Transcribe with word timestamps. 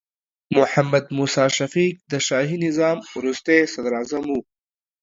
محمد 0.57 1.05
موسی 1.17 1.45
شفیق 1.57 1.95
د 2.11 2.13
شاهي 2.27 2.57
نظام 2.65 2.97
وروستې 3.17 3.57
صدراعظم 3.73 4.25
و. 4.35 4.39